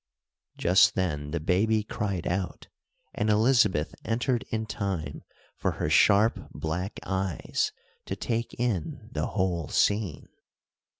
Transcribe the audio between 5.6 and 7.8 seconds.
her sharp, black eyes